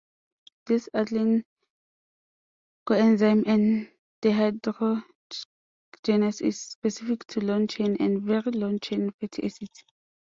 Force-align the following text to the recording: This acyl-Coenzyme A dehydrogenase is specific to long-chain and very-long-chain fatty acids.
This 0.65 0.89
acyl-Coenzyme 0.95 1.45
A 3.45 3.87
dehydrogenase 4.25 5.03
is 6.41 6.59
specific 6.59 7.27
to 7.27 7.39
long-chain 7.41 7.97
and 7.99 8.23
very-long-chain 8.23 9.11
fatty 9.19 9.43
acids. 9.43 9.83